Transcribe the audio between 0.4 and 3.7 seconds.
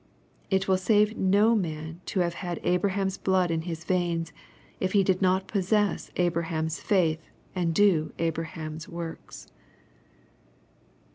It will save no man to have had Abraham's blood in